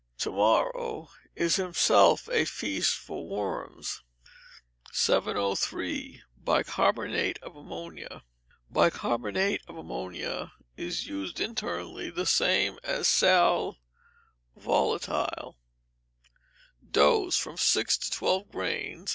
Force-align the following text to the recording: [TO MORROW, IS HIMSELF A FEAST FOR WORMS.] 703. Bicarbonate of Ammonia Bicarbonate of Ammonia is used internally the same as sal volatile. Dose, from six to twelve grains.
[TO 0.17 0.31
MORROW, 0.31 1.09
IS 1.35 1.57
HIMSELF 1.57 2.27
A 2.29 2.45
FEAST 2.45 2.95
FOR 2.97 3.27
WORMS.] 3.29 4.01
703. 4.91 6.23
Bicarbonate 6.43 7.37
of 7.43 7.55
Ammonia 7.55 8.23
Bicarbonate 8.71 9.61
of 9.67 9.77
Ammonia 9.77 10.53
is 10.75 11.05
used 11.05 11.39
internally 11.39 12.09
the 12.09 12.25
same 12.25 12.79
as 12.83 13.07
sal 13.07 13.77
volatile. 14.55 15.59
Dose, 16.89 17.37
from 17.37 17.57
six 17.57 17.95
to 17.99 18.09
twelve 18.09 18.49
grains. 18.51 19.09